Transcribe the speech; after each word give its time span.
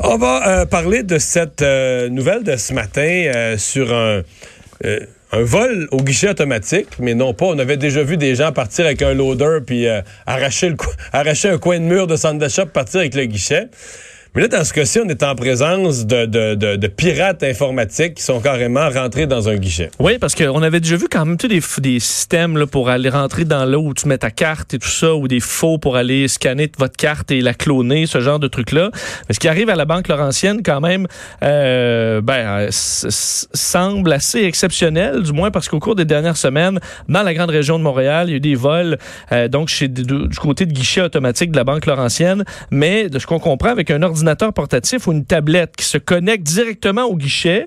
On 0.00 0.18
va 0.18 0.46
euh, 0.46 0.66
parler 0.66 1.02
de 1.02 1.18
cette 1.18 1.62
euh, 1.62 2.10
nouvelle 2.10 2.42
de 2.42 2.56
ce 2.56 2.74
matin 2.74 3.00
euh, 3.00 3.56
sur 3.56 3.94
un, 3.94 4.22
un 4.84 5.42
vol 5.42 5.88
au 5.90 6.02
guichet 6.02 6.28
automatique, 6.28 6.88
mais 6.98 7.14
non 7.14 7.32
pas. 7.32 7.46
On 7.46 7.58
avait 7.58 7.78
déjà 7.78 8.02
vu 8.02 8.18
des 8.18 8.34
gens 8.34 8.52
partir 8.52 8.84
avec 8.84 9.00
un 9.00 9.14
loader 9.14 9.60
puis 9.66 9.86
arracher, 10.26 10.68
le, 10.68 10.76
arracher 11.12 11.48
un 11.48 11.58
coin 11.58 11.78
de 11.78 11.84
mur 11.84 12.06
de 12.06 12.16
centre 12.16 12.38
d'achat 12.38 12.66
partir 12.66 13.00
avec 13.00 13.14
le 13.14 13.24
guichet. 13.24 13.68
Mais 14.36 14.42
là, 14.42 14.48
dans 14.48 14.64
ce 14.64 14.74
cas-ci, 14.74 15.00
on 15.02 15.08
est 15.08 15.22
en 15.22 15.34
présence 15.34 16.04
de, 16.04 16.26
de, 16.26 16.54
de, 16.54 16.76
de, 16.76 16.86
pirates 16.88 17.42
informatiques 17.42 18.16
qui 18.16 18.22
sont 18.22 18.38
carrément 18.38 18.90
rentrés 18.90 19.26
dans 19.26 19.48
un 19.48 19.56
guichet. 19.56 19.88
Oui, 19.98 20.18
parce 20.18 20.34
qu'on 20.34 20.62
avait 20.62 20.80
déjà 20.80 20.96
vu 20.96 21.06
quand 21.10 21.24
même 21.24 21.36
des, 21.36 21.62
des 21.78 22.00
systèmes 22.00 22.58
là, 22.58 22.66
pour 22.66 22.90
aller 22.90 23.08
rentrer 23.08 23.46
dans 23.46 23.64
l'eau 23.64 23.80
où 23.80 23.94
tu 23.94 24.06
mets 24.06 24.18
ta 24.18 24.30
carte 24.30 24.74
et 24.74 24.78
tout 24.78 24.90
ça, 24.90 25.14
ou 25.14 25.26
des 25.26 25.40
faux 25.40 25.78
pour 25.78 25.96
aller 25.96 26.28
scanner 26.28 26.70
votre 26.76 26.98
carte 26.98 27.30
et 27.30 27.40
la 27.40 27.54
cloner, 27.54 28.04
ce 28.04 28.20
genre 28.20 28.38
de 28.38 28.46
trucs-là. 28.46 28.90
Mais 29.26 29.34
ce 29.34 29.40
qui 29.40 29.48
arrive 29.48 29.70
à 29.70 29.74
la 29.74 29.86
Banque 29.86 30.06
Laurentienne, 30.08 30.60
quand 30.62 30.82
même, 30.82 31.06
euh, 31.42 32.20
ben, 32.20 32.68
semble 32.70 34.12
assez 34.12 34.42
exceptionnel, 34.42 35.22
du 35.22 35.32
moins 35.32 35.50
parce 35.50 35.66
qu'au 35.70 35.78
cours 35.78 35.94
des 35.94 36.04
dernières 36.04 36.36
semaines, 36.36 36.78
dans 37.08 37.22
la 37.22 37.32
grande 37.32 37.48
région 37.48 37.78
de 37.78 37.84
Montréal, 37.84 38.26
il 38.28 38.32
y 38.32 38.34
a 38.34 38.36
eu 38.36 38.40
des 38.40 38.54
vols 38.54 38.98
euh, 39.32 39.48
donc 39.48 39.70
du 39.82 40.38
côté 40.38 40.66
de 40.66 40.74
guichet 40.74 41.00
automatique 41.00 41.52
de 41.52 41.56
la 41.56 41.64
Banque 41.64 41.86
Laurentienne, 41.86 42.44
mais 42.70 43.08
de 43.08 43.18
ce 43.18 43.26
qu'on 43.26 43.38
comprend 43.38 43.70
avec 43.70 43.90
un 43.90 44.02
ordinateur 44.02 44.25
portatif 44.34 45.06
ou 45.06 45.12
une 45.12 45.24
tablette 45.24 45.76
qui 45.76 45.84
se 45.84 45.98
connecte 45.98 46.42
directement 46.42 47.04
au 47.04 47.16
guichet 47.16 47.66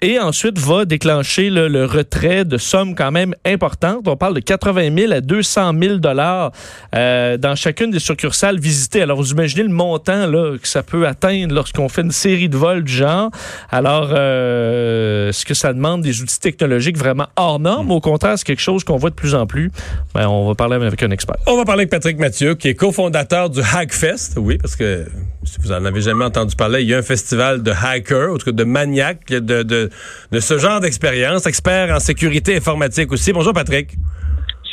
et 0.00 0.18
ensuite 0.18 0.58
va 0.58 0.84
déclencher 0.84 1.50
le 1.50 1.84
retrait 1.84 2.44
de 2.44 2.56
sommes 2.56 2.94
quand 2.94 3.10
même 3.10 3.34
importantes. 3.44 4.06
On 4.06 4.16
parle 4.16 4.34
de 4.34 4.40
80 4.40 4.94
000 4.96 5.12
à 5.12 5.20
200 5.20 5.72
000 5.80 5.96
dollars 5.96 6.52
euh, 6.94 7.36
dans 7.36 7.54
chacune 7.54 7.90
des 7.90 7.98
succursales 7.98 8.58
visitées. 8.58 9.02
Alors, 9.02 9.18
vous 9.18 9.32
imaginez 9.32 9.62
le 9.62 9.70
montant 9.70 10.26
là, 10.26 10.56
que 10.58 10.68
ça 10.68 10.82
peut 10.82 11.06
atteindre 11.06 11.54
lorsqu'on 11.54 11.88
fait 11.88 12.02
une 12.02 12.12
série 12.12 12.48
de 12.48 12.56
vols 12.56 12.84
du 12.84 12.92
genre. 12.92 13.30
Alors, 13.70 14.10
euh, 14.12 15.30
est-ce 15.30 15.44
que 15.44 15.54
ça 15.54 15.72
demande 15.72 16.02
des 16.02 16.22
outils 16.22 16.40
technologiques 16.40 16.96
vraiment 16.96 17.26
hors 17.36 17.58
normes? 17.58 17.90
Au 17.90 18.00
contraire, 18.00 18.38
c'est 18.38 18.46
quelque 18.46 18.60
chose 18.60 18.84
qu'on 18.84 18.96
voit 18.96 19.10
de 19.10 19.14
plus 19.14 19.34
en 19.34 19.46
plus. 19.46 19.70
Ben, 20.14 20.28
on 20.28 20.46
va 20.48 20.54
parler 20.54 20.76
avec 20.76 21.02
un 21.02 21.10
expert. 21.10 21.36
On 21.46 21.56
va 21.56 21.64
parler 21.64 21.82
avec 21.82 21.90
Patrick 21.90 22.18
Mathieu, 22.18 22.54
qui 22.54 22.68
est 22.68 22.74
cofondateur 22.74 23.50
du 23.50 23.60
Hackfest. 23.60 24.36
Oui, 24.36 24.58
parce 24.58 24.76
que 24.76 25.06
si 25.44 25.56
vous 25.60 25.72
en 25.72 25.84
avez 25.84 26.00
jamais 26.00 26.24
entendu 26.24 26.54
parler, 26.56 26.82
il 26.82 26.88
y 26.88 26.94
a 26.94 26.98
un 26.98 27.02
festival 27.02 27.62
de 27.62 27.72
hackers, 27.72 28.32
en 28.32 28.36
tout 28.36 28.46
cas 28.46 28.52
de 28.52 28.64
maniaques, 28.64 29.28
de, 29.28 29.62
de, 29.62 29.87
de 30.32 30.40
ce 30.40 30.58
genre 30.58 30.80
d'expérience, 30.80 31.46
expert 31.46 31.94
en 31.94 32.00
sécurité 32.00 32.56
informatique 32.56 33.12
aussi. 33.12 33.32
Bonjour 33.32 33.52
Patrick. 33.52 33.90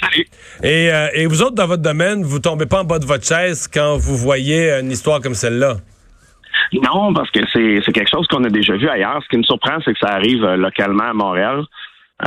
Salut. 0.02 0.26
Et, 0.64 0.92
euh, 0.92 1.08
et 1.14 1.26
vous 1.26 1.42
autres, 1.42 1.56
dans 1.56 1.68
votre 1.68 1.82
domaine, 1.82 2.24
vous 2.24 2.40
tombez 2.40 2.66
pas 2.66 2.82
en 2.82 2.84
bas 2.84 3.00
de 3.00 3.06
votre 3.06 3.26
chaise 3.26 3.68
quand 3.72 3.98
vous 3.98 4.18
voyez 4.18 4.72
une 4.72 4.92
histoire 4.92 5.22
comme 5.22 5.36
celle-là? 5.36 5.78
Non, 6.74 7.14
parce 7.14 7.30
que 7.32 7.42
c'est 7.54 7.92
quelque 7.92 8.10
chose 8.10 8.28
qu'on 8.28 8.44
a 8.44 8.50
déjà 8.50 8.76
vu 8.76 8.90
ailleurs. 8.90 9.22
Ce 9.24 9.30
qui 9.30 9.38
me 9.38 9.44
surprend, 9.44 9.78
c'est 9.84 9.94
que 9.94 10.00
ça 10.00 10.14
arrive 10.14 10.44
euh, 10.44 10.58
localement 10.58 11.04
à 11.04 11.14
Montréal. 11.14 11.64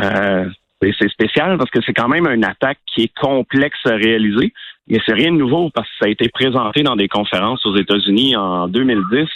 Euh, 0.01 0.45
c'est 0.81 1.09
spécial 1.09 1.59
parce 1.59 1.71
que 1.71 1.81
c'est 1.85 1.93
quand 1.93 2.09
même 2.09 2.27
une 2.29 2.45
attaque 2.45 2.79
qui 2.87 3.03
est 3.05 3.13
complexe 3.21 3.79
à 3.85 3.95
réaliser. 3.95 4.53
Mais 4.89 4.99
c'est 5.05 5.13
rien 5.13 5.33
de 5.33 5.37
nouveau 5.37 5.71
parce 5.71 5.89
que 5.89 5.95
ça 6.01 6.07
a 6.07 6.09
été 6.09 6.29
présenté 6.29 6.83
dans 6.83 6.97
des 6.97 7.09
conférences 7.09 7.65
aux 7.67 7.77
États-Unis 7.77 8.37
en 8.37 8.69
2010. 8.69 9.29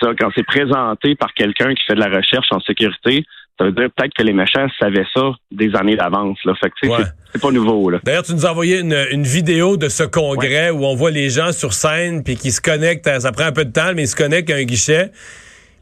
Ça, 0.00 0.08
quand 0.18 0.30
c'est 0.34 0.46
présenté 0.46 1.14
par 1.14 1.32
quelqu'un 1.34 1.74
qui 1.74 1.84
fait 1.86 1.94
de 1.94 2.00
la 2.00 2.08
recherche 2.08 2.46
en 2.50 2.60
sécurité, 2.60 3.24
ça 3.58 3.64
veut 3.64 3.72
dire 3.72 3.88
peut-être 3.96 4.14
que 4.14 4.22
les 4.22 4.32
méchants 4.32 4.66
savaient 4.78 5.06
ça 5.12 5.32
des 5.50 5.74
années 5.74 5.96
d'avance. 5.96 6.38
Là. 6.44 6.54
Fait 6.60 6.70
que 6.70 6.74
c'est 7.32 7.42
pas 7.42 7.50
nouveau. 7.50 7.90
Là. 7.90 7.98
D'ailleurs, 8.04 8.22
tu 8.22 8.32
nous 8.32 8.46
as 8.46 8.50
envoyé 8.50 8.78
une, 8.78 8.96
une 9.10 9.24
vidéo 9.24 9.76
de 9.76 9.88
ce 9.88 10.04
congrès 10.04 10.70
où 10.70 10.84
on 10.84 10.94
voit 10.94 11.10
les 11.10 11.28
gens 11.28 11.52
sur 11.52 11.72
scène 11.72 12.22
puis 12.22 12.36
qui 12.36 12.52
se 12.52 12.60
connectent. 12.60 13.08
Ça 13.20 13.32
prend 13.32 13.44
un 13.44 13.52
peu 13.52 13.64
de 13.64 13.72
temps, 13.72 13.92
mais 13.94 14.04
ils 14.04 14.08
se 14.08 14.16
connectent 14.16 14.50
à 14.50 14.56
un 14.56 14.64
guichet. 14.64 15.10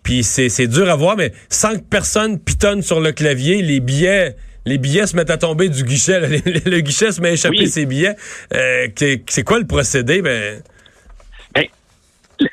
Puis 0.02 0.22
c'est 0.22 0.68
dur 0.68 0.88
à 0.88 0.94
voir, 0.94 1.16
mais 1.16 1.32
sans 1.50 1.74
que 1.74 1.82
personne 1.82 2.38
pitonne 2.38 2.80
sur 2.80 3.00
le 3.00 3.12
clavier, 3.12 3.60
les 3.60 3.80
billets 3.80 4.36
les 4.66 4.78
billets 4.78 5.06
se 5.06 5.14
mettent 5.14 5.30
à 5.30 5.38
tomber 5.38 5.68
du 5.68 5.84
guichet. 5.84 6.20
Le, 6.66 6.80
guichet 6.80 7.12
se 7.12 7.20
met 7.20 7.28
à 7.28 7.32
échapper 7.32 7.66
ses 7.66 7.86
billets. 7.86 8.16
Euh, 8.52 8.88
c'est 9.28 9.44
quoi 9.44 9.60
le 9.60 9.66
procédé? 9.66 10.22
Ben 10.22 10.60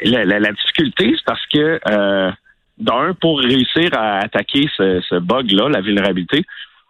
la, 0.03 0.51
difficulté, 0.51 1.13
c'est 1.16 1.25
parce 1.25 1.45
que 1.47 1.79
euh, 1.89 2.31
d'un, 2.77 3.13
pour 3.19 3.39
réussir 3.39 3.89
à 3.94 4.19
attaquer 4.19 4.67
ce, 4.77 5.19
bug-là, 5.19 5.69
la 5.69 5.81
vulnérabilité, 5.81 6.45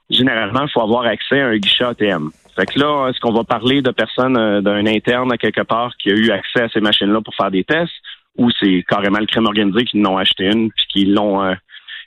généralement, 0.10 0.64
il 0.64 0.70
faut 0.70 0.82
avoir 0.82 1.06
accès 1.06 1.42
à 1.42 1.48
un 1.48 1.58
guichet 1.58 1.84
ATM. 1.84 2.30
Fait 2.56 2.66
que 2.66 2.80
là, 2.80 3.10
est-ce 3.10 3.20
qu'on 3.20 3.34
va 3.34 3.44
parler 3.44 3.82
de 3.82 3.92
personnes, 3.92 4.38
euh, 4.38 4.62
d'un 4.62 4.86
interne 4.86 5.32
à 5.32 5.38
quelque 5.38 5.62
part 5.62 5.92
qui 5.98 6.12
a 6.12 6.14
eu 6.14 6.30
accès 6.30 6.62
à 6.62 6.70
ces 6.70 6.82
machines-là 6.82 7.22
pour 7.22 7.34
faire 7.36 7.50
des 7.50 7.64
tests, 7.64 7.92
ou 8.38 8.50
c'est 8.60 8.84
carrément 8.88 9.20
le 9.20 9.26
crime 9.26 9.46
organisé 9.46 9.86
qui 9.86 9.98
n'ont 9.98 10.18
acheté 10.18 10.46
une 10.46 10.72
puis 10.72 10.86
qui 10.90 11.06
l'ont 11.06 11.44
euh, 11.44 11.54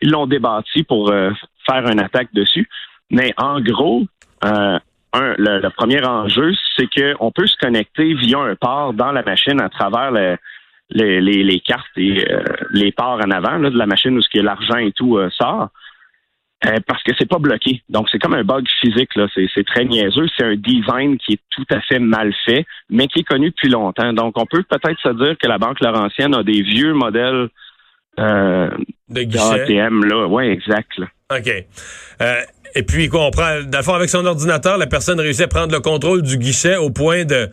ils 0.03 0.11
l'ont 0.11 0.27
débattu 0.27 0.85
pour 0.85 1.11
faire 1.11 1.89
une 1.89 2.01
attaque 2.01 2.29
dessus? 2.35 2.69
Mais 3.11 3.33
en 3.39 3.61
gros, 3.61 4.03
euh, 4.45 4.79
un, 5.13 5.35
le, 5.39 5.69
premier 5.71 6.05
enjeu, 6.05 6.53
c'est 6.77 6.89
qu'on 6.89 7.31
peut 7.31 7.47
se 7.47 7.57
connecter 7.57 8.15
via 8.15 8.39
un 8.39 8.55
port 8.57 8.93
dans 8.93 9.13
la 9.13 9.23
machine 9.23 9.61
à 9.61 9.69
travers 9.69 10.37
les, 10.91 11.21
les, 11.21 11.61
cartes 11.61 11.97
et 11.97 12.25
euh, 12.31 12.43
les 12.71 12.93
ports 12.93 13.21
en 13.25 13.31
avant 13.31 13.59
de 13.59 13.77
la 13.77 13.87
machine 13.87 14.17
où 14.17 14.23
ce 14.23 14.29
que 14.29 14.41
l'argent 14.41 14.77
et 14.77 14.93
tout 14.93 15.19
euh, 15.19 15.31
sort. 15.31 15.71
parce 16.87 17.03
que 17.03 17.13
c'est 17.19 17.29
pas 17.29 17.39
bloqué. 17.39 17.83
Donc, 17.89 18.09
c'est 18.11 18.19
comme 18.19 18.35
un 18.35 18.45
bug 18.45 18.65
physique, 18.81 19.15
là. 19.17 19.27
C'est, 19.35 19.67
très 19.67 19.85
niaiseux. 19.85 20.27
C'est 20.37 20.45
un 20.45 20.57
design 20.57 21.19
qui 21.19 21.35
est 21.35 21.41
tout 21.51 21.67
à 21.71 21.81
fait 21.81 21.99
mal 21.99 22.33
fait, 22.45 22.65
mais 22.89 23.09
qui 23.09 23.21
est 23.21 23.25
connu 23.25 23.51
depuis 23.51 23.69
longtemps. 23.69 24.13
Donc, 24.13 24.39
on 24.39 24.47
peut 24.47 24.63
peut-être 24.63 25.01
se 25.01 25.13
dire 25.25 25.37
que 25.39 25.49
la 25.49 25.59
Banque 25.59 25.81
Laurentienne 25.81 26.35
a 26.35 26.43
des 26.43 26.63
vieux 26.63 26.95
modèles 26.95 27.49
euh, 28.19 28.71
de 29.09 29.21
ATM, 29.21 30.05
là. 30.05 30.27
Ouais, 30.27 30.49
exact. 30.49 31.01
OK. 31.31 31.51
Et 32.75 32.83
puis, 32.83 33.09
quoi, 33.09 33.27
on 33.27 33.31
prend, 33.31 33.63
dans 33.63 33.95
avec 33.95 34.09
son 34.09 34.25
ordinateur, 34.27 34.77
la 34.79 34.87
personne 34.87 35.19
réussit 35.19 35.45
à 35.45 35.49
prendre 35.49 35.73
le 35.73 35.81
contrôle 35.81 36.23
du 36.23 36.37
guichet 36.37 36.77
au 36.77 36.91
point 36.91 37.25
de, 37.25 37.49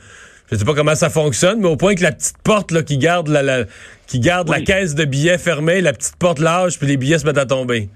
je 0.54 0.60
sais 0.60 0.66
pas 0.66 0.76
comment 0.76 0.94
ça 0.94 1.10
fonctionne, 1.10 1.62
mais 1.62 1.68
au 1.68 1.78
point 1.78 1.96
que 1.96 2.04
la 2.04 2.12
petite 2.12 2.38
porte 2.44 2.72
là, 2.72 2.84
qui 2.84 3.00
garde 3.00 3.28
la, 3.28 3.64
qui 4.08 4.20
garde 4.20 4.50
la 4.50 4.62
caisse 4.62 4.94
de 4.94 5.04
billets 5.04 5.40
fermée, 5.40 5.82
la 5.82 5.94
petite 5.94 6.16
porte 6.20 6.40
lâche, 6.40 6.78
puis 6.78 6.88
les 6.88 6.98
billets 6.98 7.18
se 7.18 7.26
mettent 7.26 7.40
à 7.40 7.48
tomber. 7.48 7.90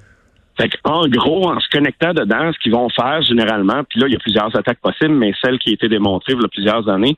Fait 0.59 0.69
en 0.85 1.07
gros, 1.07 1.47
en 1.47 1.59
se 1.59 1.69
connectant 1.69 2.15
dedans, 2.15 2.51
ce 2.51 2.57
qu'ils 2.59 2.71
vont 2.71 2.89
faire 2.89 3.21
généralement, 3.21 3.83
puis 3.87 3.99
là, 3.99 4.07
il 4.07 4.13
y 4.13 4.15
a 4.15 4.19
plusieurs 4.19 4.55
attaques 4.57 4.79
possibles, 4.81 5.13
mais 5.13 5.33
celle 5.43 5.59
qui 5.59 5.69
a 5.69 5.73
été 5.73 5.87
démontrée 5.87 6.33
il 6.33 6.41
y 6.41 6.45
a 6.45 6.47
plusieurs 6.47 6.89
années, 6.89 7.15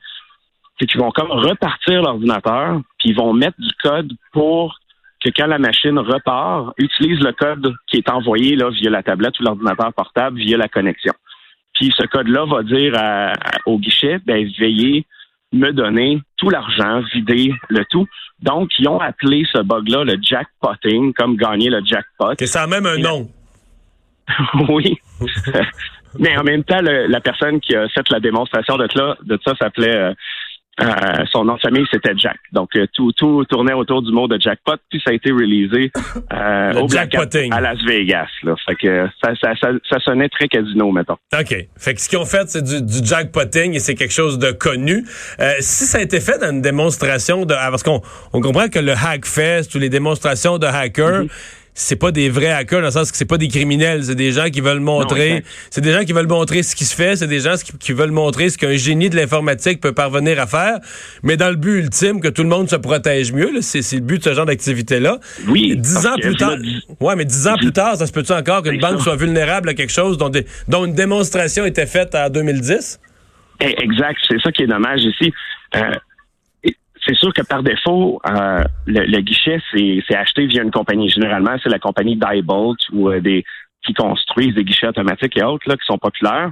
c'est 0.78 0.86
qu'ils 0.86 1.00
vont 1.00 1.10
comme 1.10 1.30
repartir 1.30 2.02
l'ordinateur, 2.02 2.80
puis 2.98 3.10
ils 3.10 3.16
vont 3.16 3.32
mettre 3.32 3.58
du 3.58 3.70
code 3.82 4.12
pour 4.32 4.78
que 5.24 5.30
quand 5.34 5.46
la 5.46 5.58
machine 5.58 5.98
repart, 5.98 6.74
utilise 6.78 7.20
le 7.20 7.32
code 7.32 7.74
qui 7.86 7.96
est 7.96 8.10
envoyé 8.10 8.56
là, 8.56 8.68
via 8.70 8.90
la 8.90 9.02
tablette 9.02 9.38
ou 9.40 9.44
l'ordinateur 9.44 9.92
portable 9.94 10.38
via 10.38 10.58
la 10.58 10.68
connexion. 10.68 11.12
Puis 11.74 11.94
ce 11.96 12.06
code-là 12.06 12.44
va 12.44 12.62
dire 12.62 12.94
au 13.66 13.78
guichet, 13.78 14.18
ben, 14.26 14.46
veillez 14.58 15.06
me 15.52 15.72
donner 15.72 16.20
tout 16.36 16.50
l'argent, 16.50 17.02
vider 17.12 17.52
le 17.68 17.84
tout. 17.86 18.06
Donc, 18.40 18.70
ils 18.78 18.88
ont 18.88 19.00
appelé 19.00 19.44
ce 19.52 19.60
bug-là 19.62 20.04
le 20.04 20.16
jackpotting, 20.20 21.12
comme 21.12 21.36
gagner 21.36 21.70
le 21.70 21.80
jackpot. 21.84 22.34
Et 22.38 22.46
ça 22.46 22.62
a 22.62 22.66
même 22.66 22.86
un 22.86 22.98
nom. 22.98 23.28
oui. 24.68 24.98
Mais 26.18 26.36
en 26.36 26.42
même 26.42 26.64
temps, 26.64 26.80
la 26.82 27.20
personne 27.20 27.60
qui 27.60 27.74
a 27.76 27.88
fait 27.88 28.08
la 28.10 28.18
démonstration 28.18 28.76
de, 28.76 28.88
de 29.22 29.38
ça 29.44 29.54
s'appelait 29.60 29.96
euh, 29.96 30.14
euh, 30.80 31.24
son 31.30 31.44
nom 31.44 31.56
de 31.56 31.60
famille, 31.60 31.84
c'était 31.90 32.12
Jack. 32.16 32.38
Donc, 32.52 32.70
euh, 32.74 32.86
tout, 32.94 33.12
tout 33.12 33.44
tournait 33.46 33.74
autour 33.74 34.02
du 34.02 34.12
mot 34.12 34.28
de 34.28 34.40
jackpot, 34.40 34.76
puis 34.88 35.00
ça 35.04 35.10
a 35.10 35.14
été 35.14 35.30
releasé 35.30 35.90
euh, 36.32 36.72
au 36.80 37.52
à 37.52 37.60
Las 37.60 37.78
Vegas. 37.84 38.28
Là. 38.44 38.54
Fait 38.64 38.76
que 38.76 39.08
ça, 39.22 39.32
ça, 39.40 39.52
ça, 39.88 39.98
sonnait 40.00 40.28
très 40.28 40.48
casino, 40.48 40.90
mettons. 40.90 41.16
OK. 41.38 41.54
Fait 41.76 41.94
que 41.94 42.00
ce 42.00 42.08
qu'ils 42.08 42.18
ont 42.18 42.24
fait, 42.24 42.48
c'est 42.48 42.62
du, 42.62 42.82
du 42.82 43.06
jackpotting 43.06 43.74
et 43.74 43.78
c'est 43.78 43.94
quelque 43.94 44.14
chose 44.14 44.38
de 44.38 44.52
connu. 44.52 45.04
si 45.58 45.84
ça 45.84 45.98
a 45.98 46.00
été 46.00 46.20
fait 46.20 46.38
dans 46.38 46.50
une 46.50 46.62
démonstration 46.62 47.44
de... 47.44 47.54
Parce 47.54 47.82
qu'on 47.82 48.00
on 48.32 48.40
comprend 48.40 48.68
que 48.68 48.78
le 48.78 48.92
Hackfest 48.92 49.74
ou 49.74 49.78
les 49.78 49.90
démonstrations 49.90 50.58
de 50.58 50.66
hackers... 50.66 51.24
Mm-hmm 51.24 51.59
c'est 51.74 51.96
pas 51.96 52.10
des 52.10 52.28
vrais 52.28 52.50
hackers 52.50 52.80
dans 52.80 52.86
le 52.86 52.92
sens 52.92 53.10
que 53.10 53.16
c'est 53.16 53.24
pas 53.24 53.38
des 53.38 53.48
criminels, 53.48 54.04
c'est 54.04 54.14
des 54.14 54.32
gens 54.32 54.50
qui 54.50 54.60
veulent 54.60 54.80
montrer, 54.80 55.44
c'est 55.70 55.80
des 55.80 55.92
gens 55.92 56.04
qui 56.04 56.12
veulent 56.12 56.26
montrer 56.26 56.62
ce 56.62 56.74
qui 56.74 56.84
se 56.84 56.94
fait, 56.94 57.16
c'est 57.16 57.26
des 57.26 57.40
gens 57.40 57.54
qui, 57.78 57.92
veulent 57.92 58.10
montrer 58.10 58.48
ce 58.48 58.58
qu'un 58.58 58.76
génie 58.76 59.10
de 59.10 59.16
l'informatique 59.16 59.80
peut 59.80 59.92
parvenir 59.92 60.40
à 60.40 60.46
faire, 60.46 60.78
mais 61.22 61.36
dans 61.36 61.48
le 61.48 61.56
but 61.56 61.78
ultime 61.78 62.20
que 62.20 62.28
tout 62.28 62.42
le 62.42 62.48
monde 62.48 62.68
se 62.68 62.76
protège 62.76 63.32
mieux, 63.32 63.60
c'est 63.60 63.80
le 63.92 64.00
but 64.00 64.18
de 64.18 64.24
ce 64.24 64.34
genre 64.34 64.46
d'activité 64.46 65.00
là. 65.00 65.18
Oui. 65.48 65.76
Dix 65.76 66.06
ans 66.06 66.16
plus 66.20 66.36
tard, 66.36 66.56
ouais, 67.00 67.16
mais 67.16 67.24
dix 67.24 67.46
ans 67.46 67.56
plus 67.56 67.72
tard, 67.72 67.96
ça 67.96 68.06
se 68.06 68.12
peut-tu 68.12 68.32
encore 68.32 68.62
qu'une 68.62 68.80
banque 68.80 69.00
soit 69.00 69.16
vulnérable 69.16 69.68
à 69.68 69.74
quelque 69.74 69.92
chose 69.92 70.18
dont, 70.18 70.30
dont 70.68 70.84
une 70.84 70.94
démonstration 70.94 71.64
était 71.64 71.86
faite 71.86 72.14
en 72.14 72.28
2010? 72.28 73.00
Eh, 73.62 73.82
exact, 73.82 74.18
c'est 74.28 74.40
ça 74.40 74.50
qui 74.52 74.62
est 74.62 74.66
dommage 74.66 75.02
ici. 75.02 75.32
Euh, 75.76 75.90
c'est 77.06 77.16
sûr 77.16 77.32
que 77.32 77.42
par 77.42 77.62
défaut, 77.62 78.20
euh, 78.28 78.64
le, 78.86 79.20
guichet, 79.20 79.60
c'est 79.72 80.16
acheté 80.16 80.46
via 80.46 80.62
une 80.62 80.70
compagnie. 80.70 81.08
Généralement, 81.08 81.56
c'est 81.62 81.70
la 81.70 81.78
compagnie 81.78 82.16
Diebolt 82.16 82.78
ou 82.92 83.08
euh, 83.08 83.20
des 83.20 83.44
qui 83.82 83.94
construisent 83.94 84.54
des 84.54 84.64
guichets 84.64 84.88
automatiques 84.88 85.38
et 85.38 85.42
autres 85.42 85.66
là, 85.66 85.74
qui 85.74 85.86
sont 85.86 85.96
populaires. 85.96 86.50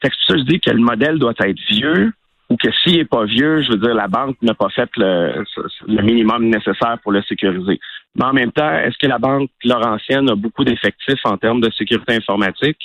Fait 0.00 0.10
que 0.10 0.14
ça, 0.26 0.36
je 0.36 0.42
dis 0.42 0.60
que 0.60 0.70
le 0.70 0.78
modèle 0.78 1.18
doit 1.18 1.34
être 1.40 1.58
vieux, 1.68 2.12
ou 2.48 2.56
que 2.56 2.68
s'il 2.82 2.98
n'est 2.98 3.04
pas 3.04 3.24
vieux, 3.24 3.62
je 3.62 3.72
veux 3.72 3.78
dire, 3.78 3.94
la 3.94 4.06
banque 4.06 4.36
n'a 4.42 4.54
pas 4.54 4.68
fait 4.68 4.88
le, 4.96 5.44
le, 5.88 6.02
minimum 6.02 6.48
nécessaire 6.48 6.98
pour 7.02 7.10
le 7.10 7.22
sécuriser. 7.22 7.80
Mais 8.14 8.24
en 8.24 8.32
même 8.32 8.52
temps, 8.52 8.72
est-ce 8.72 8.96
que 8.98 9.08
la 9.08 9.18
banque 9.18 9.50
Laurentienne 9.64 10.30
a 10.30 10.36
beaucoup 10.36 10.64
d'effectifs 10.64 11.20
en 11.24 11.36
termes 11.36 11.60
de 11.60 11.70
sécurité 11.72 12.14
informatique 12.14 12.78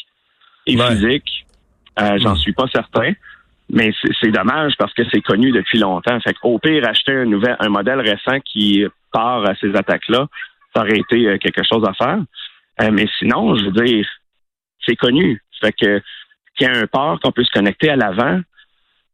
et 0.65 0.75
physique? 0.75 1.45
Euh, 1.99 2.17
J'en 2.17 2.35
suis 2.35 2.53
pas 2.53 2.65
certain. 2.73 3.11
Mais 3.73 3.91
c'est 4.21 4.31
dommage 4.31 4.73
parce 4.77 4.93
que 4.93 5.03
c'est 5.11 5.21
connu 5.21 5.51
depuis 5.51 5.79
longtemps. 5.79 6.19
Fait 6.19 6.33
qu'au 6.33 6.59
pire, 6.59 6.87
acheter 6.87 7.13
un 7.13 7.25
nouvel, 7.25 7.55
un 7.59 7.69
modèle 7.69 8.01
récent 8.01 8.39
qui 8.43 8.85
part 9.13 9.49
à 9.49 9.55
ces 9.55 9.73
attaques-là, 9.73 10.27
ça 10.75 10.81
aurait 10.81 10.99
été 10.99 11.27
euh, 11.27 11.37
quelque 11.37 11.63
chose 11.63 11.83
à 11.87 11.93
faire. 11.93 12.19
Euh, 12.81 12.89
mais 12.91 13.07
sinon, 13.17 13.55
je 13.55 13.65
veux 13.65 13.71
dire, 13.71 14.05
c'est 14.85 14.95
connu. 14.95 15.41
Fait 15.61 15.71
que 15.71 16.01
qu'il 16.57 16.67
y 16.67 16.69
a 16.69 16.77
un 16.77 16.87
port 16.87 17.19
qu'on 17.21 17.31
peut 17.31 17.43
se 17.43 17.51
connecter 17.51 17.89
à 17.89 17.95
l'avant, 17.95 18.41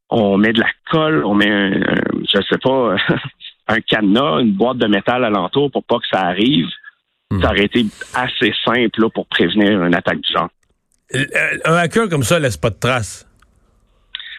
on 0.09 0.37
met 0.37 0.53
de 0.53 0.59
la 0.59 0.69
colle, 0.89 1.23
on 1.25 1.35
met 1.35 1.51
un, 1.51 1.79
je 2.21 2.41
sais 2.49 2.57
pas, 2.57 2.95
un 3.67 3.79
cadenas, 3.81 4.39
une 4.39 4.53
boîte 4.53 4.77
de 4.77 4.87
métal 4.87 5.23
alentour 5.23 5.71
pour 5.71 5.83
pas 5.83 5.97
que 5.99 6.07
ça 6.11 6.21
arrive. 6.21 6.67
Hmm. 7.29 7.41
Ça 7.41 7.49
aurait 7.49 7.65
été 7.65 7.85
assez 8.15 8.53
simple 8.65 9.09
pour 9.13 9.27
prévenir 9.27 9.83
une 9.83 9.93
attaque 9.93 10.21
du 10.21 10.33
genre. 10.33 10.49
Euh, 11.13 11.25
un 11.65 11.75
hacker 11.75 12.09
comme 12.09 12.23
ça 12.23 12.39
laisse 12.39 12.57
pas 12.57 12.69
de 12.69 12.79
traces. 12.79 13.26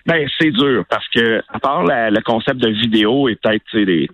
Ben, 0.07 0.29
c'est 0.39 0.51
dur 0.51 0.85
parce 0.89 1.07
que, 1.09 1.43
à 1.49 1.59
part 1.59 1.85
le 1.85 2.21
concept 2.23 2.61
de 2.61 2.69
vidéo 2.69 3.29
et 3.29 3.37
peut-être 3.37 3.65
des 3.75 4.09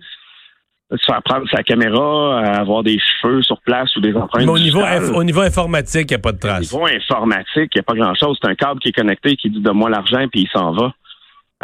se 0.91 1.05
faire 1.05 1.21
prendre 1.23 1.49
sa 1.49 1.63
caméra, 1.63 2.39
avoir 2.41 2.83
des 2.83 2.99
cheveux 2.99 3.41
sur 3.41 3.59
place 3.61 3.95
ou 3.95 4.01
des 4.01 4.13
empreintes. 4.15 4.45
Mais 4.45 4.51
au 4.51 4.59
niveau, 4.59 4.81
au 5.15 5.23
niveau 5.23 5.41
informatique, 5.41 6.11
il 6.11 6.13
n'y 6.13 6.19
a 6.19 6.19
pas 6.19 6.31
de 6.31 6.39
traces. 6.39 6.71
Au 6.71 6.77
niveau 6.77 6.95
informatique, 6.95 7.71
il 7.73 7.77
n'y 7.77 7.79
a 7.79 7.83
pas 7.83 7.95
grand-chose. 7.95 8.37
C'est 8.41 8.49
un 8.49 8.55
câble 8.55 8.79
qui 8.79 8.89
est 8.89 8.95
connecté 8.95 9.35
qui 9.35 9.49
dit 9.49 9.61
de 9.61 9.71
moi 9.71 9.89
l'argent 9.89 10.27
puis 10.31 10.41
il 10.41 10.49
s'en 10.49 10.73
va. 10.73 10.93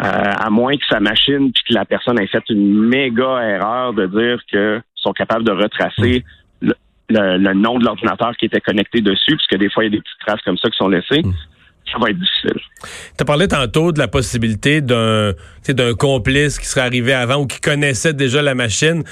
Euh, 0.01 0.05
à 0.05 0.49
moins 0.49 0.75
que 0.75 0.85
sa 0.89 0.99
machine 0.99 1.51
puis 1.51 1.63
que 1.67 1.73
la 1.73 1.85
personne 1.85 2.19
ait 2.19 2.27
fait 2.27 2.43
une 2.49 2.87
méga 2.87 3.43
erreur 3.43 3.93
de 3.93 4.07
dire 4.07 4.39
qu'ils 4.49 4.81
sont 4.95 5.11
capables 5.11 5.43
de 5.43 5.51
retracer 5.51 6.23
mm. 6.61 6.71
le, 7.09 7.53
nom 7.53 7.77
de 7.77 7.85
l'ordinateur 7.85 8.35
qui 8.37 8.45
était 8.45 8.61
connecté 8.61 9.01
dessus, 9.01 9.35
puisque 9.35 9.57
des 9.57 9.69
fois, 9.69 9.83
il 9.83 9.87
y 9.87 9.93
a 9.93 9.97
des 9.97 10.01
petites 10.01 10.19
traces 10.25 10.41
comme 10.43 10.57
ça 10.57 10.69
qui 10.69 10.77
sont 10.77 10.87
laissées. 10.87 11.21
Mm 11.21 11.33
ça 11.91 11.97
va 11.99 12.09
être 12.09 12.19
difficile. 12.19 12.59
Tu 13.17 13.21
as 13.21 13.25
parlé 13.25 13.47
tantôt 13.47 13.91
de 13.91 13.99
la 13.99 14.07
possibilité 14.07 14.81
d'un 14.81 15.33
d'un 15.67 15.93
complice 15.93 16.59
qui 16.59 16.65
serait 16.65 16.81
arrivé 16.81 17.13
avant 17.13 17.37
ou 17.37 17.47
qui 17.47 17.59
connaissait 17.61 18.13
déjà 18.13 18.41
la 18.41 18.55
machine. 18.55 19.03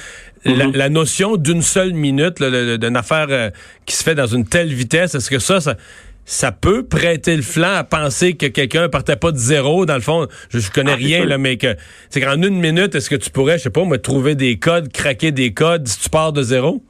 la, 0.45 0.65
mm-hmm. 0.65 0.87
notion 0.87 1.37
d'une 1.37 1.61
seule 1.61 1.93
minute, 1.93 2.41
d'une 2.41 2.97
affaire 2.97 3.27
euh, 3.29 3.49
qui 3.85 3.95
se 3.95 4.03
fait 4.03 4.15
dans 4.15 4.25
une 4.25 4.45
telle 4.45 4.73
vitesse, 4.73 5.15
est-ce 5.15 5.29
que 5.29 5.39
ça, 5.39 5.59
ça, 6.25 6.51
peut 6.51 6.85
prêter 6.85 7.35
le 7.35 7.41
flanc 7.41 7.75
à 7.75 7.83
penser 7.83 8.35
que 8.35 8.45
quelqu'un 8.45 8.87
partait 8.89 9.17
pas 9.17 9.31
de 9.31 9.37
zéro, 9.37 9.85
dans 9.85 9.95
le 9.95 10.01
fond, 10.01 10.27
je, 10.49 10.59
je 10.59 10.71
connais 10.71 10.93
ah, 10.93 10.95
rien, 10.95 11.25
là, 11.25 11.37
mais 11.37 11.57
que 11.57 11.75
c'est 12.09 12.21
qu'en 12.21 12.41
une 12.41 12.59
minute, 12.59 12.95
est-ce 12.95 13.09
que 13.09 13.15
tu 13.15 13.29
pourrais, 13.29 13.57
je 13.57 13.63
sais 13.63 13.69
pas, 13.69 13.83
me 13.85 13.97
trouver 13.97 14.35
des 14.35 14.57
codes, 14.57 14.91
craquer 14.91 15.31
des 15.31 15.53
codes 15.53 15.87
si 15.87 15.99
tu 15.99 16.09
pars 16.09 16.33
de 16.33 16.41
zéro? 16.41 16.83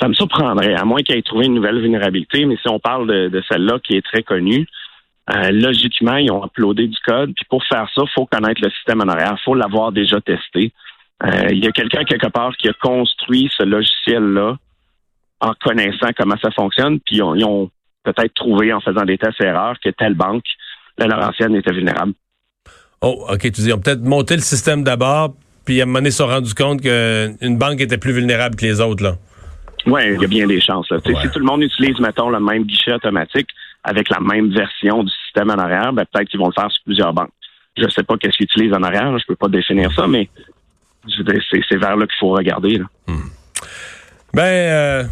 Ça 0.00 0.08
me 0.08 0.14
surprendrait, 0.14 0.74
à 0.74 0.84
moins 0.84 1.02
qu'il 1.02 1.16
ait 1.16 1.22
trouvé 1.22 1.46
une 1.46 1.54
nouvelle 1.54 1.80
vulnérabilité, 1.80 2.46
mais 2.46 2.56
si 2.56 2.68
on 2.68 2.78
parle 2.78 3.06
de, 3.06 3.42
celle-là 3.48 3.78
qui 3.84 3.96
est 3.96 4.02
très 4.02 4.22
connue, 4.22 4.66
euh, 5.34 5.50
logiquement, 5.50 6.16
ils 6.16 6.30
ont 6.30 6.44
uploadé 6.44 6.88
du 6.88 6.98
code. 7.04 7.32
Puis 7.34 7.44
pour 7.48 7.62
faire 7.64 7.88
ça, 7.94 8.02
il 8.02 8.10
faut 8.14 8.26
connaître 8.26 8.60
le 8.62 8.70
système 8.70 9.00
en 9.02 9.08
arrière. 9.08 9.36
Il 9.38 9.44
faut 9.44 9.54
l'avoir 9.54 9.92
déjà 9.92 10.20
testé. 10.20 10.72
Euh, 11.22 11.48
il 11.50 11.62
y 11.62 11.68
a 11.68 11.72
quelqu'un 11.72 12.04
quelque 12.04 12.28
part 12.28 12.56
qui 12.56 12.68
a 12.68 12.72
construit 12.72 13.50
ce 13.56 13.62
logiciel-là 13.62 14.56
en 15.40 15.52
connaissant 15.62 16.08
comment 16.16 16.36
ça 16.42 16.50
fonctionne. 16.50 16.98
Puis 17.00 17.16
ils 17.16 17.44
ont, 17.44 17.70
peut-être 18.02 18.32
trouvé 18.34 18.72
en 18.72 18.80
faisant 18.80 19.04
des 19.04 19.18
tests 19.18 19.40
erreurs 19.42 19.76
que 19.84 19.90
telle 19.90 20.14
banque, 20.14 20.44
la 20.96 21.06
Laurentienne, 21.06 21.54
était 21.54 21.72
vulnérable. 21.72 22.14
Oh, 23.02 23.26
OK. 23.28 23.40
Tu 23.42 23.50
dis, 23.50 23.68
ils 23.68 23.74
ont 23.74 23.80
peut-être 23.80 24.02
monté 24.02 24.34
le 24.34 24.42
système 24.42 24.82
d'abord, 24.82 25.34
puis 25.66 25.80
à 25.80 25.82
un 25.82 25.86
moment 25.86 25.98
donné, 25.98 26.08
ils 26.08 26.12
se 26.12 26.18
sont 26.18 26.26
rendus 26.26 26.54
compte 26.54 26.80
qu'une 26.80 27.58
banque 27.58 27.80
était 27.80 27.98
plus 27.98 28.12
vulnérable 28.12 28.56
que 28.56 28.64
les 28.64 28.80
autres, 28.80 29.04
là. 29.04 29.16
Oui, 29.86 30.00
il 30.14 30.20
y 30.20 30.24
a 30.24 30.28
bien 30.28 30.46
des 30.46 30.60
chances. 30.60 30.88
Si 30.88 31.30
tout 31.30 31.38
le 31.38 31.44
monde 31.44 31.62
utilise, 31.62 31.98
mettons, 31.98 32.30
le 32.30 32.40
même 32.40 32.64
guichet 32.64 32.92
automatique 32.92 33.48
avec 33.84 34.08
la 34.10 34.20
même 34.20 34.50
version 34.52 35.02
du 35.02 35.10
système 35.24 35.50
en 35.50 35.58
arrière, 35.58 35.92
ben, 35.92 36.04
peut-être 36.12 36.28
qu'ils 36.28 36.40
vont 36.40 36.48
le 36.48 36.52
faire 36.52 36.70
sur 36.70 36.82
plusieurs 36.84 37.12
banques. 37.12 37.30
Je 37.76 37.84
ne 37.84 37.90
sais 37.90 38.02
pas 38.02 38.16
qu'est-ce 38.16 38.36
qu'ils 38.36 38.44
utilisent 38.44 38.74
en 38.74 38.82
arrière, 38.82 39.06
je 39.10 39.14
ne 39.14 39.26
peux 39.28 39.36
pas 39.36 39.48
définir 39.48 39.92
ça, 39.92 40.06
mais 40.06 40.28
c'est 41.08 41.76
vers 41.76 41.96
là 41.96 42.06
qu'il 42.06 42.16
faut 42.18 42.30
regarder. 42.30 42.80
Hmm. 43.06 43.28
Ben, 44.34 44.42
euh, 44.42 45.04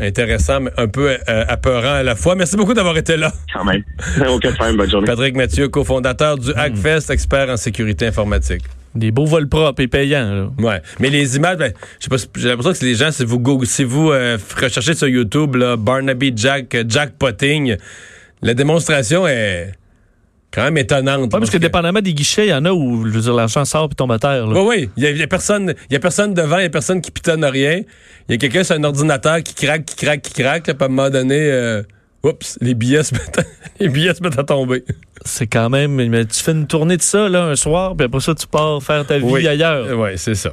intéressant, 0.00 0.60
mais 0.60 0.70
un 0.76 0.88
peu 0.88 1.10
euh, 1.10 1.44
apeurant 1.48 1.94
à 1.94 2.02
la 2.02 2.14
fois. 2.14 2.34
Merci 2.34 2.56
beaucoup 2.56 2.74
d'avoir 2.74 2.96
été 2.96 3.16
là. 3.16 3.32
Quand 3.52 3.64
même. 3.64 3.82
Aucun 4.28 4.52
problème, 4.52 4.76
bonne 4.76 4.90
journée. 4.90 5.06
Patrick 5.06 5.36
Mathieu, 5.36 5.68
cofondateur 5.68 6.38
du 6.38 6.52
Hackfest, 6.54 7.10
expert 7.10 7.48
en 7.50 7.56
sécurité 7.56 8.06
informatique. 8.06 8.62
Des 8.94 9.10
beaux 9.10 9.26
vols 9.26 9.48
propres 9.48 9.82
et 9.82 9.88
payants. 9.88 10.32
Là. 10.32 10.50
Ouais. 10.58 10.82
Mais 10.98 11.10
les 11.10 11.36
images, 11.36 11.58
ben, 11.58 11.72
je 11.98 12.04
sais 12.04 12.10
pas, 12.10 12.16
j'ai 12.36 12.48
l'impression 12.48 12.72
que 12.72 12.84
les 12.84 12.94
gens, 12.94 13.10
si 13.12 13.24
vous, 13.24 13.64
si 13.64 13.84
vous 13.84 14.10
euh, 14.10 14.38
recherchez 14.60 14.94
sur 14.94 15.08
YouTube, 15.08 15.56
là, 15.56 15.76
Barnaby 15.76 16.32
Jack, 16.34 16.74
euh, 16.74 16.84
Jack 16.88 17.12
Potting, 17.18 17.76
la 18.42 18.54
démonstration 18.54 19.26
est 19.26 19.72
quand 20.50 20.64
même 20.64 20.78
étonnante. 20.78 21.30
parce, 21.30 21.50
que, 21.50 21.58
dépendamment 21.58 22.00
des 22.00 22.14
guichets, 22.14 22.46
il 22.46 22.50
y 22.50 22.54
en 22.54 22.64
a 22.64 22.72
où 22.72 23.06
je 23.06 23.10
veux 23.10 23.20
dire, 23.20 23.34
l'argent 23.34 23.64
sort 23.64 23.88
puis 23.88 23.96
tombe 23.96 24.12
à 24.12 24.18
terre. 24.18 24.46
Oui, 24.48 24.60
oui. 24.66 24.90
Il 24.96 25.14
n'y 25.14 25.22
a, 25.22 25.26
personne, 25.26 25.66
devant, 25.66 26.56
il 26.56 26.60
n'y 26.60 26.66
a 26.66 26.70
personne 26.70 27.00
qui 27.00 27.10
pitonne 27.10 27.44
rien. 27.44 27.82
Il 28.28 28.32
y 28.32 28.34
a 28.34 28.38
quelqu'un 28.38 28.64
sur 28.64 28.74
un 28.76 28.84
ordinateur 28.84 29.42
qui 29.42 29.54
craque, 29.54 29.84
qui 29.84 29.96
craque, 29.96 30.22
qui 30.22 30.32
craque. 30.32 30.66
Là, 30.66 30.74
puis 30.74 30.82
à 30.82 30.86
un 30.86 30.88
moment 30.88 31.10
donné, 31.10 31.38
euh, 31.38 31.82
oups, 32.22 32.58
les 32.60 32.74
billets 32.74 33.02
se 33.02 33.14
mettent 33.14 33.46
les 33.80 33.88
billets 33.88 34.14
se 34.14 34.22
mettent 34.22 34.38
à 34.38 34.44
tomber 34.44 34.84
c'est 35.24 35.46
quand 35.46 35.70
même. 35.70 35.94
Mais 35.94 36.24
tu 36.24 36.40
fais 36.42 36.52
une 36.52 36.66
tournée 36.66 36.96
de 36.96 37.02
ça 37.02 37.28
là, 37.28 37.44
un 37.44 37.56
soir, 37.56 37.94
puis 37.96 38.06
après 38.06 38.20
ça, 38.20 38.34
tu 38.34 38.46
pars 38.46 38.82
faire 38.82 39.06
ta 39.06 39.18
vie 39.18 39.48
ailleurs. 39.48 39.98
Oui, 39.98 40.10
c'est 40.16 40.34
ça. 40.34 40.52